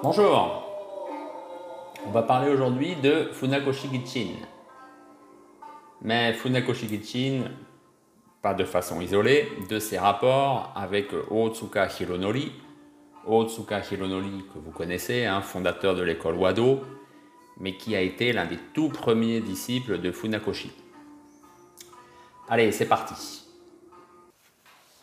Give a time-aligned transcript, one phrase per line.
[0.00, 0.62] Bonjour,
[2.06, 4.34] on va parler aujourd'hui de Funakoshi Gichin.
[6.02, 7.50] Mais Funakoshi Gichin,
[8.40, 12.52] pas de façon isolée, de ses rapports avec Otsuka Hironori.
[13.26, 16.84] Otsuka Hironori, que vous connaissez, un fondateur de l'école Wado,
[17.58, 20.70] mais qui a été l'un des tout premiers disciples de Funakoshi.
[22.48, 23.42] Allez, c'est parti.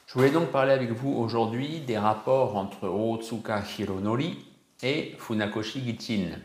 [0.07, 6.39] Je voulais donc parler avec vous aujourd'hui des rapports entre Otsuka Hironori et Funakoshi Gichin.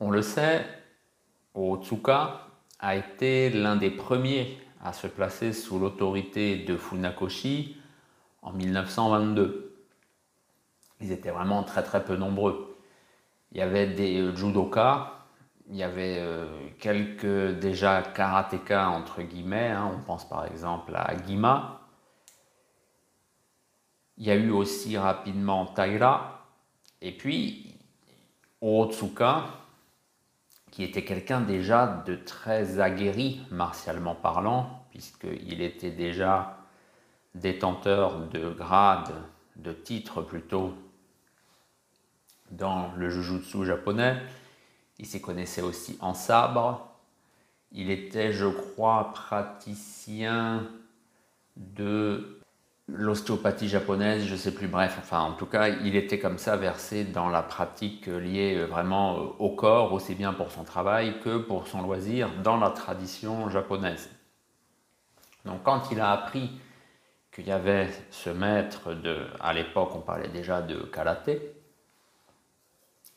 [0.00, 0.66] On le sait,
[1.54, 2.48] Otsuka
[2.80, 7.76] a été l'un des premiers à se placer sous l'autorité de Funakoshi
[8.42, 9.86] en 1922.
[11.00, 12.76] Ils étaient vraiment très très peu nombreux.
[13.52, 15.12] Il y avait des judokas,
[15.70, 16.46] il y avait euh,
[16.78, 19.92] quelques déjà karatékas entre guillemets, hein.
[19.94, 21.83] on pense par exemple à Gima.
[24.18, 26.46] Il y a eu aussi rapidement Taira,
[27.00, 27.74] et puis
[28.60, 29.44] Otsuka,
[30.70, 36.58] qui était quelqu'un déjà de très aguerri martialement parlant, puisqu'il était déjà
[37.34, 39.14] détenteur de grades,
[39.56, 40.74] de titres plutôt,
[42.50, 44.20] dans le jujutsu japonais.
[44.98, 46.88] Il s'y connaissait aussi en sabre.
[47.72, 50.66] Il était, je crois, praticien
[51.56, 52.40] de
[52.88, 56.56] l'ostéopathie japonaise, je ne sais plus, bref, enfin en tout cas, il était comme ça
[56.56, 61.66] versé dans la pratique liée vraiment au corps, aussi bien pour son travail que pour
[61.66, 64.10] son loisir, dans la tradition japonaise.
[65.44, 66.50] Donc quand il a appris
[67.32, 71.54] qu'il y avait ce maître de, à l'époque on parlait déjà de karaté,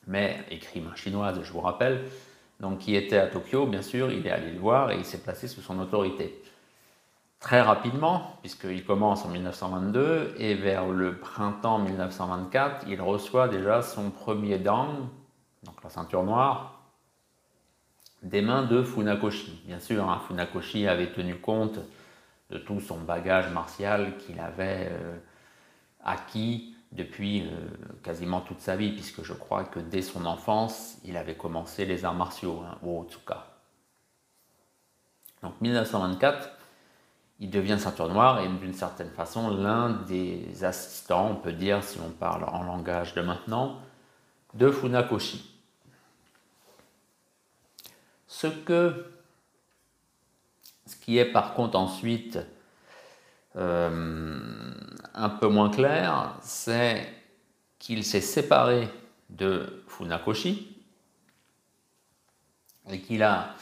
[0.08, 2.06] mais écrit main chinoise, je vous rappelle,
[2.62, 5.20] donc qui était à Tokyo, bien sûr, il est allé le voir et il s'est
[5.20, 6.42] placé sous son autorité.
[7.40, 14.10] Très rapidement, puisqu'il commence en 1922, et vers le printemps 1924, il reçoit déjà son
[14.10, 15.08] premier dan,
[15.64, 16.82] donc la ceinture noire,
[18.24, 19.62] des mains de Funakoshi.
[19.66, 21.80] Bien sûr, hein, Funakoshi avait tenu compte
[22.50, 25.18] de tout son bagage martial qu'il avait euh,
[26.04, 27.68] acquis depuis euh,
[28.02, 32.04] quasiment toute sa vie, puisque je crois que dès son enfance, il avait commencé les
[32.04, 33.46] arts martiaux, hein, au Otsuka.
[35.44, 36.57] Donc 1924,
[37.40, 42.00] il devient ceinture noire et d'une certaine façon l'un des assistants, on peut dire si
[42.00, 43.80] on parle en langage de maintenant,
[44.54, 45.54] de Funakoshi.
[48.28, 49.12] Ce que,
[50.86, 52.40] ce qui est par contre ensuite
[53.56, 54.40] euh,
[55.14, 57.08] un peu moins clair, c'est
[57.80, 58.90] qu'il s'est séparé
[59.30, 60.76] de Funakoshi
[62.90, 63.56] et qu'il a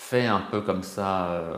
[0.00, 1.56] fait un peu comme ça euh,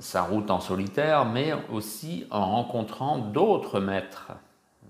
[0.00, 4.32] sa route en solitaire, mais aussi en rencontrant d'autres maîtres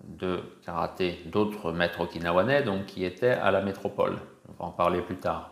[0.04, 4.18] de karaté, d'autres maîtres okinawanais, donc qui étaient à la métropole.
[4.48, 5.50] On va en parler plus tard.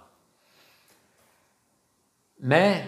[2.40, 2.84] Mais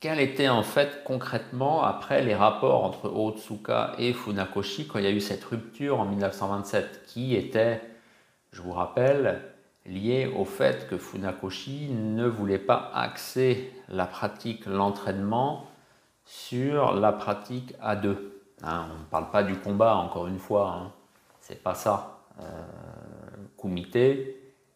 [0.00, 5.08] quels étaient en fait concrètement après les rapports entre Otsuka et Funakoshi quand il y
[5.08, 7.80] a eu cette rupture en 1927 qui était,
[8.52, 9.53] je vous rappelle,
[9.86, 15.66] liée au fait que Funakoshi ne voulait pas axer la pratique, l'entraînement
[16.24, 18.42] sur la pratique à deux.
[18.62, 20.92] Hein, on ne parle pas du combat, encore une fois, hein.
[21.40, 22.20] c'est pas ça.
[22.40, 22.44] Euh,
[23.58, 23.98] kumite,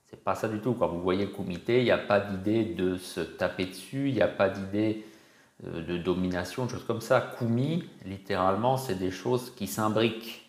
[0.05, 0.75] c'est pas ça du tout.
[0.75, 4.15] Quand vous voyez le kumite, il n'y a pas d'idée de se taper dessus, il
[4.15, 5.07] n'y a pas d'idée
[5.65, 7.35] euh, de domination, de choses comme ça.
[7.39, 10.48] Kumi, littéralement, c'est des choses qui s'imbriquent.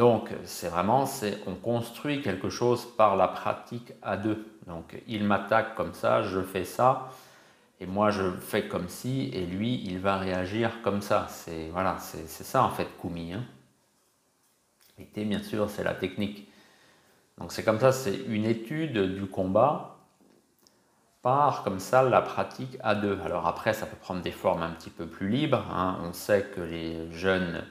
[0.00, 1.04] Donc, c'est vraiment,
[1.46, 4.46] on construit quelque chose par la pratique à deux.
[4.66, 7.10] Donc, il m'attaque comme ça, je fais ça,
[7.80, 11.26] et moi je fais comme si, et lui, il va réagir comme ça.
[11.28, 13.34] C'est voilà, c'est, ça en fait Kumi.
[13.34, 13.44] Hein.
[15.14, 16.48] bien sûr, c'est la technique.
[17.36, 19.98] Donc, c'est comme ça, c'est une étude du combat
[21.20, 23.20] par comme ça la pratique à deux.
[23.22, 25.66] Alors après, ça peut prendre des formes un petit peu plus libres.
[25.70, 25.98] Hein.
[26.04, 27.62] On sait que les jeunes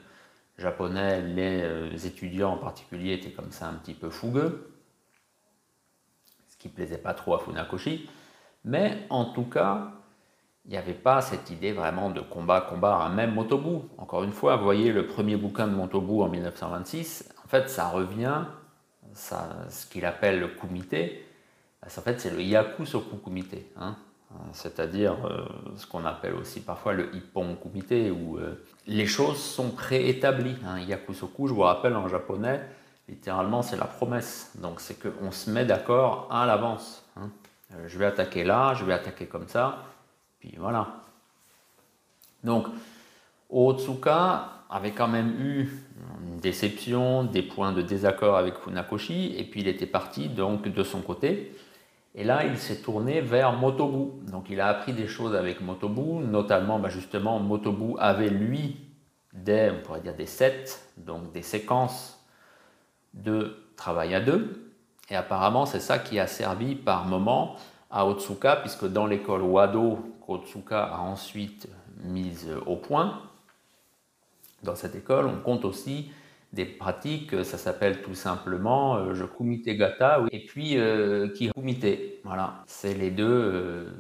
[0.60, 4.72] japonais, les euh, étudiants en particulier, étaient comme ça un petit peu fougueux,
[6.48, 8.10] ce qui plaisait pas trop à Funakoshi.
[8.66, 9.92] Mais en tout cas,
[10.66, 13.10] il n'y avait pas cette idée vraiment de combat-combat, hein.
[13.10, 13.88] même Motobu.
[13.98, 17.88] Encore une fois, vous voyez le premier bouquin de Motobu en 1926, en fait, ça
[17.90, 18.44] revient,
[19.14, 20.96] ça, ce qu'il appelle le kumite,
[21.84, 23.96] en fait, c'est le yakusoku kumite, hein.
[24.54, 25.46] C'est-à-dire euh,
[25.76, 30.58] ce qu'on appelle aussi parfois le ippon kumite, où euh, les choses sont préétablies.
[30.66, 30.80] Hein.
[30.80, 32.62] Yakusoku, je vous rappelle en japonais,
[33.08, 34.52] littéralement, c'est la promesse.
[34.62, 37.04] Donc, c'est qu'on se met d'accord à l'avance.
[37.18, 37.30] Hein.
[37.74, 39.84] Euh, je vais attaquer là, je vais attaquer comme ça,
[40.40, 40.88] puis voilà.
[42.44, 42.68] Donc,
[43.50, 45.70] Otsuka avait quand même eu
[46.22, 50.84] une déception, des points de désaccord avec Funakoshi, et puis il était parti donc de
[50.84, 51.56] son côté.
[52.16, 54.26] Et là, il s'est tourné vers Motobu.
[54.30, 58.78] Donc il a appris des choses avec Motobu, notamment bah, justement Motobu avait lui
[59.34, 62.20] des, on pourrait dire des sets, donc des séquences
[63.14, 64.74] de travail à deux.
[65.10, 67.56] Et apparemment, c'est ça qui a servi par moment
[67.92, 71.68] à Otsuka, puisque dans l'école Wado, qu'Otsuka a ensuite
[72.04, 73.22] mise au point,
[74.64, 76.12] dans cette école, on compte aussi
[76.54, 81.28] des pratiques, ça s'appelle tout simplement euh, je kumite gata et puis euh.
[82.24, 83.92] Voilà, c'est les deux, euh,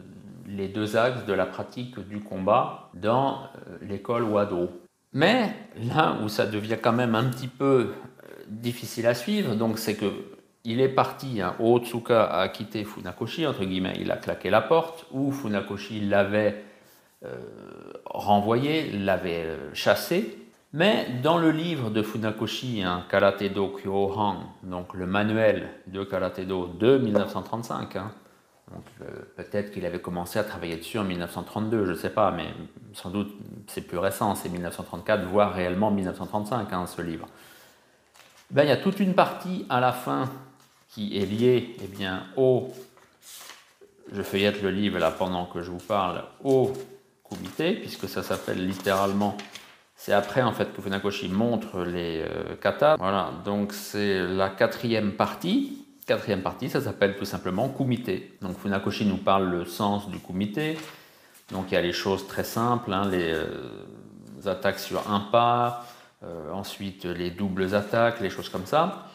[0.48, 4.69] les deux axes de la pratique du combat dans euh, l'école Wado.
[5.13, 7.94] Mais là où ça devient quand même un petit peu
[8.48, 10.12] difficile à suivre, donc c'est que
[10.66, 15.06] il est parti, hein, Otsuka a quitté Funakoshi, entre guillemets, il a claqué la porte,
[15.12, 16.63] ou Funakoshi l'avait
[18.06, 20.38] renvoyé, l'avait chassé,
[20.74, 26.42] mais dans le livre de Funakoshi, hein, Karate Do Kyohan, donc le manuel de Karate
[26.42, 28.12] Do de 1935, hein,
[29.01, 29.06] euh,
[29.36, 32.48] peut-être qu'il avait commencé à travailler dessus en 1932, je ne sais pas, mais
[32.94, 33.36] sans doute
[33.68, 37.27] c'est plus récent, c'est 1934, voire réellement 1935, hein, ce livre.
[38.51, 40.30] Ben, il y a toute une partie à la fin
[40.89, 42.72] qui est liée eh bien, au,
[44.12, 46.74] je feuillette le livre là pendant que je vous parle, au
[47.24, 49.38] comité, puisque ça s'appelle littéralement
[50.00, 52.96] c'est après en fait que Funakoshi montre les euh, katas.
[52.96, 55.86] Voilà, donc c'est la quatrième partie.
[56.07, 58.40] Quatrième partie, ça s'appelle tout simplement kumite.
[58.42, 60.57] Donc Funakoshi nous parle le sens du kumite.
[61.51, 63.46] Donc il y a les choses très simples, hein, les, euh,
[64.46, 65.86] attaques sur un pas,
[66.24, 69.06] euh, ensuite les doubles attaques, les choses comme ça.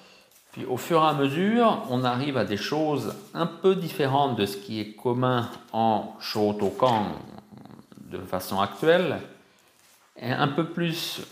[0.52, 4.44] Puis au fur et à mesure, on arrive à des choses un peu différentes de
[4.44, 7.06] ce qui est commun en Shotokan
[8.10, 9.18] de façon actuelle
[10.16, 11.22] est un peu plus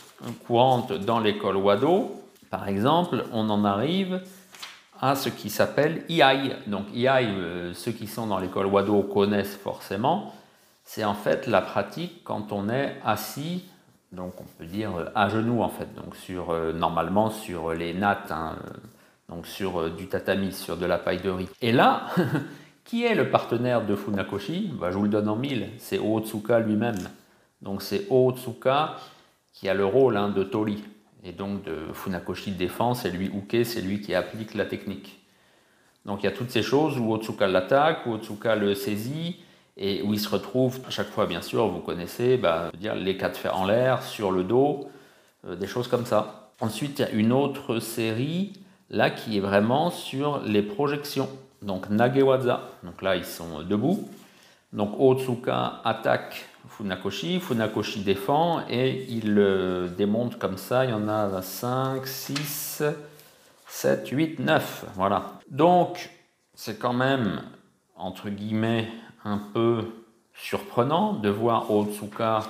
[0.46, 2.22] courante dans l'école Wado.
[2.50, 4.22] Par exemple, on en arrive
[5.00, 6.56] à ce qui s'appelle IAI.
[6.66, 10.32] Donc IAI, euh, ceux qui sont dans l'école Wado connaissent forcément.
[10.84, 13.64] C'est en fait la pratique quand on est assis,
[14.12, 18.56] donc on peut dire à genoux en fait, donc euh, normalement sur les nattes, hein,
[19.28, 21.48] donc sur euh, du tatami, sur de la paille de riz.
[21.62, 22.06] Et là,
[22.84, 24.72] qui est le partenaire de Funakoshi?
[24.78, 26.98] Bah, Je vous le donne en mille, c'est Otsuka lui-même.
[27.62, 28.96] Donc c'est Otsuka
[29.52, 30.84] qui a le rôle hein, de Tori.
[31.24, 35.20] Et donc de Funakoshi défend, c'est lui Uke, c'est lui qui applique la technique.
[36.04, 39.36] Donc il y a toutes ces choses où Otsuka l'attaque, où Otsuka le saisit,
[39.76, 43.16] et où il se retrouve à chaque fois, bien sûr, vous connaissez, bah, dire les
[43.16, 44.88] cas de fer en l'air, sur le dos,
[45.46, 46.50] euh, des choses comme ça.
[46.60, 48.52] Ensuite, il y a une autre série,
[48.90, 51.28] là, qui est vraiment sur les projections.
[51.62, 54.08] Donc Nagewaza, donc là, ils sont debout.
[54.72, 60.84] Donc Otsuka attaque Funakoshi, Funakoshi défend et il le démonte comme ça.
[60.84, 62.82] Il y en a 5, 6,
[63.66, 64.84] 7, 8, 9.
[64.94, 65.32] Voilà.
[65.50, 66.10] Donc,
[66.54, 67.42] c'est quand même,
[67.96, 68.88] entre guillemets,
[69.24, 69.84] un peu
[70.34, 72.42] surprenant de voir Otsuka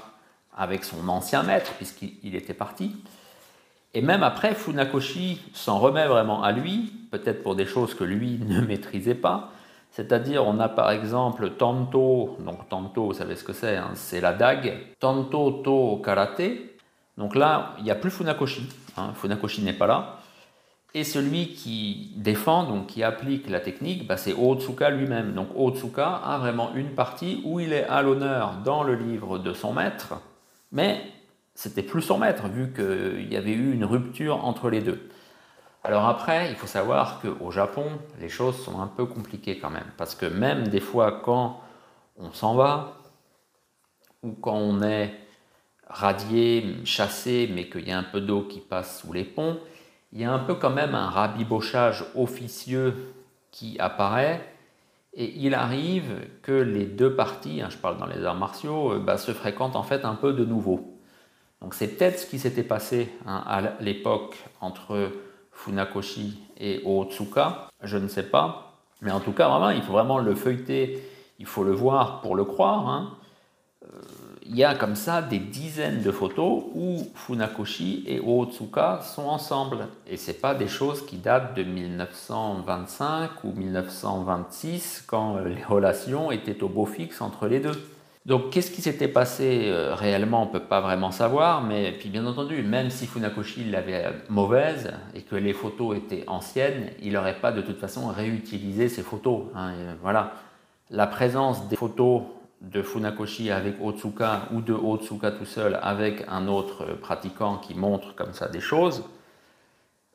[0.56, 2.94] avec son ancien maître, puisqu'il était parti.
[3.94, 8.38] Et même après, Funakoshi s'en remet vraiment à lui, peut-être pour des choses que lui
[8.46, 9.52] ne maîtrisait pas.
[9.92, 14.22] C'est-à-dire, on a par exemple Tanto, donc Tanto, vous savez ce que c'est, hein, c'est
[14.22, 16.42] la dague, Tanto To Karate.
[17.18, 20.16] Donc là, il n'y a plus Funakoshi, hein, Funakoshi n'est pas là.
[20.94, 25.34] Et celui qui défend, donc qui applique la technique, bah, c'est Otsuka lui-même.
[25.34, 29.52] Donc Otsuka a vraiment une partie où il est à l'honneur dans le livre de
[29.52, 30.14] son maître,
[30.70, 31.02] mais
[31.54, 35.06] c'était plus son maître, vu qu'il y avait eu une rupture entre les deux.
[35.84, 37.86] Alors après, il faut savoir qu'au Japon,
[38.20, 39.90] les choses sont un peu compliquées quand même.
[39.96, 41.60] Parce que même des fois, quand
[42.16, 42.98] on s'en va,
[44.22, 45.12] ou quand on est
[45.88, 49.58] radié, chassé, mais qu'il y a un peu d'eau qui passe sous les ponts,
[50.12, 53.12] il y a un peu quand même un rabibochage officieux
[53.50, 54.46] qui apparaît.
[55.14, 58.98] Et il arrive que les deux parties, hein, je parle dans les arts martiaux, euh,
[58.98, 60.96] bah, se fréquentent en fait un peu de nouveau.
[61.60, 65.10] Donc c'est peut-être ce qui s'était passé hein, à l'époque entre
[65.52, 68.78] Funakoshi et Otsuka, je ne sais pas.
[69.00, 71.02] Mais en tout cas, vraiment, il faut vraiment le feuilleter,
[71.38, 72.88] il faut le voir pour le croire.
[72.88, 73.10] Hein.
[73.84, 73.88] Euh,
[74.44, 79.88] il y a comme ça des dizaines de photos où Funakoshi et Otsuka sont ensemble.
[80.06, 86.30] Et ce pas des choses qui datent de 1925 ou 1926, quand euh, les relations
[86.30, 87.80] étaient au beau fixe entre les deux.
[88.24, 92.08] Donc qu'est-ce qui s'était passé euh, réellement, on ne peut pas vraiment savoir, mais puis
[92.08, 97.40] bien entendu, même si Funakoshi l'avait mauvaise et que les photos étaient anciennes, il n'aurait
[97.40, 99.46] pas de toute façon réutilisé ces photos.
[99.56, 100.34] Hein, voilà.
[100.90, 102.22] La présence des photos
[102.60, 108.14] de Funakoshi avec Otsuka ou de Otsuka tout seul avec un autre pratiquant qui montre
[108.14, 109.02] comme ça des choses,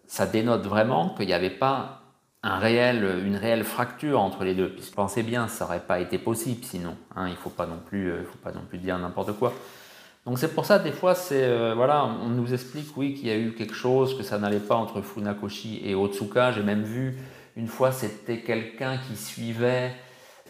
[0.06, 2.04] ça dénote vraiment qu'il n'y avait pas
[2.44, 4.76] un réel, une réelle fracture entre les deux.
[4.96, 6.96] pensez bien, ça n'aurait pas été possible sinon.
[7.16, 9.54] Hein, il ne faut, pas non plus, euh, faut non plus dire n'importe quoi.
[10.26, 13.32] Donc c'est pour ça, des fois, c'est euh, voilà, on nous explique, oui, qu'il y
[13.32, 16.52] a eu quelque chose, que ça n'allait pas entre Funakoshi et Otsuka.
[16.52, 17.18] J'ai même vu,
[17.56, 19.94] une fois, c'était quelqu'un qui suivait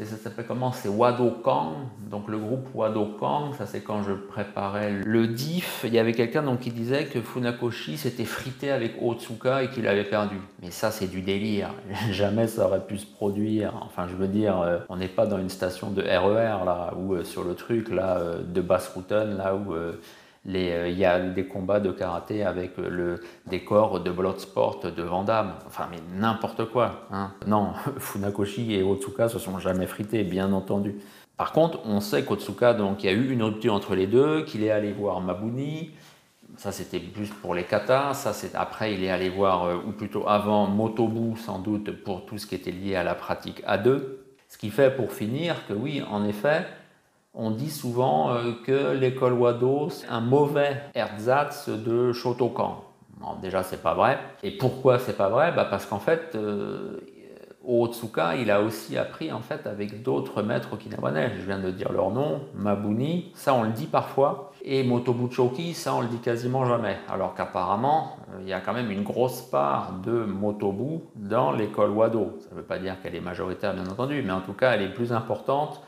[0.05, 0.71] ça s'appelle comment?
[0.71, 1.73] C'est Wadokan.
[2.09, 5.81] Donc le groupe Wadokan, ça c'est quand je préparais le diff.
[5.87, 9.87] Il y avait quelqu'un donc qui disait que Funakoshi s'était frité avec Otsuka et qu'il
[9.87, 10.37] avait perdu.
[10.61, 11.73] Mais ça c'est du délire.
[12.11, 13.73] Jamais ça aurait pu se produire.
[13.81, 16.93] Enfin je veux dire, euh, on n'est pas dans une station de RER e là,
[16.95, 19.73] ou euh, sur le truc là euh, de Basse-Routen là où
[20.47, 25.53] euh, il y a des combats de karaté avec le décor de Bloodsport de Vandame.
[25.67, 27.07] Enfin, mais n'importe quoi.
[27.11, 27.31] Hein.
[27.45, 30.95] Non, Funakoshi et Otsuka se sont jamais frités, bien entendu.
[31.35, 34.43] Par contre, on sait qu'Otsuka, donc, il y a eu une rupture entre les deux,
[34.43, 35.91] qu'il est allé voir Mabuni.
[36.57, 38.15] Ça, c'était plus pour les katas.
[38.15, 42.25] Ça, c'est après, il est allé voir, euh, ou plutôt avant, Motobu, sans doute, pour
[42.25, 44.01] tout ce qui était lié à la pratique A2.
[44.49, 46.65] Ce qui fait, pour finir, que oui, en effet,
[47.37, 52.83] on dit souvent euh, que l'école Wado, c'est un mauvais ersatz de Shotokan.
[53.41, 54.17] déjà, c'est pas vrai.
[54.43, 55.53] Et pourquoi c'est pas vrai?
[55.55, 56.99] Bah Parce qu'en fait, euh,
[57.63, 61.33] Otsuka, il a aussi appris en fait avec d'autres maîtres okinawanais.
[61.37, 65.93] Je viens de dire leur nom, Mabuni, ça on le dit parfois, et Motobuchoki, ça
[65.93, 66.97] on le dit quasiment jamais.
[67.07, 71.91] Alors qu'apparemment, euh, il y a quand même une grosse part de Motobu dans l'école
[71.91, 72.39] Wado.
[72.39, 74.81] Ça ne veut pas dire qu'elle est majoritaire, bien entendu, mais en tout cas, elle
[74.81, 75.83] est plus importante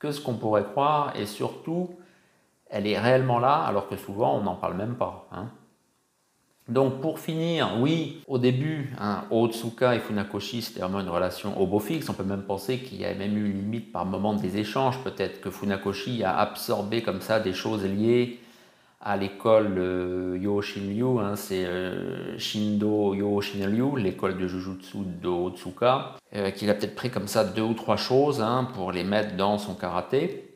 [0.00, 1.90] que ce qu'on pourrait croire, et surtout,
[2.68, 5.28] elle est réellement là, alors que souvent on n'en parle même pas.
[5.30, 5.50] Hein.
[6.68, 12.08] Donc pour finir, oui, au début, hein, Otsuka et Funakoshi, c'était vraiment une relation hobo-fixe.
[12.08, 15.02] On peut même penser qu'il y a même eu limite par moment des échanges.
[15.02, 18.38] Peut-être que Funakoshi a absorbé comme ça des choses liées
[19.00, 26.50] à l'école euh, Yoshinryu, hein, c'est euh, Shindo Yoshinryu, l'école de Jujutsu de Otsuka, euh,
[26.50, 29.56] qu'il a peut-être pris comme ça deux ou trois choses hein, pour les mettre dans
[29.56, 30.46] son karaté.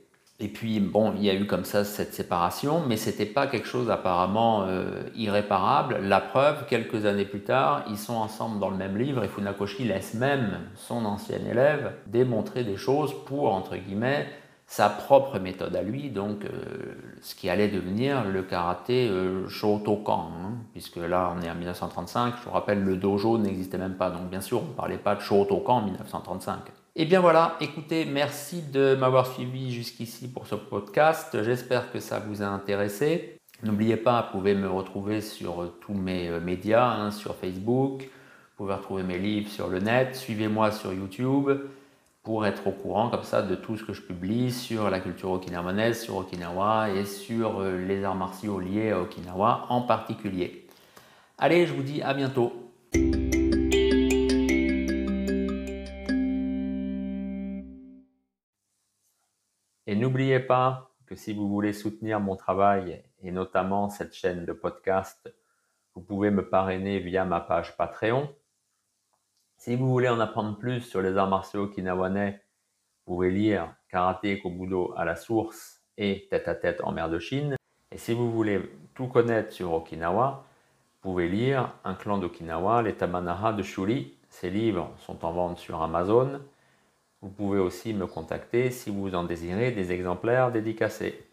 [0.40, 3.68] Et puis, bon, il y a eu comme ça cette séparation, mais c'était pas quelque
[3.68, 4.66] chose apparemment
[5.14, 5.98] irréparable.
[6.02, 9.84] La preuve, quelques années plus tard, ils sont ensemble dans le même livre et Funakoshi
[9.84, 14.26] laisse même son ancien élève démontrer des choses pour, entre guillemets,
[14.74, 16.48] sa propre méthode à lui, donc euh,
[17.20, 22.34] ce qui allait devenir le karaté euh, Shotokan, hein, puisque là on est en 1935,
[22.40, 25.14] je vous rappelle le dojo n'existait même pas, donc bien sûr on ne parlait pas
[25.14, 26.56] de Shotokan en 1935.
[26.96, 32.00] Et eh bien voilà, écoutez, merci de m'avoir suivi jusqu'ici pour ce podcast, j'espère que
[32.00, 33.38] ça vous a intéressé.
[33.62, 38.64] N'oubliez pas, vous pouvez me retrouver sur tous mes euh, médias, hein, sur Facebook, vous
[38.64, 41.48] pouvez retrouver mes livres sur le net, suivez-moi sur YouTube
[42.24, 45.30] pour être au courant comme ça de tout ce que je publie sur la culture
[45.30, 50.66] okinawanaise, sur Okinawa et sur euh, les arts martiaux liés à Okinawa en particulier.
[51.36, 52.52] Allez, je vous dis à bientôt.
[59.86, 64.52] Et n'oubliez pas que si vous voulez soutenir mon travail et notamment cette chaîne de
[64.54, 65.30] podcast,
[65.94, 68.30] vous pouvez me parrainer via ma page Patreon
[69.64, 72.42] si vous voulez en apprendre plus sur les arts martiaux okinawanais,
[73.06, 77.18] vous pouvez lire Karaté Kobudo à la source et Tête à tête en mer de
[77.18, 77.56] Chine.
[77.90, 78.60] Et si vous voulez
[78.92, 80.44] tout connaître sur Okinawa,
[81.02, 84.12] vous pouvez lire Un clan d'Okinawa, les Tamanaha de Shuri.
[84.28, 86.42] Ces livres sont en vente sur Amazon.
[87.22, 91.24] Vous pouvez aussi me contacter si vous en désirez des exemplaires dédicacés.